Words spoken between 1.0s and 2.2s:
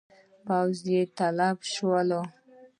تلف شول.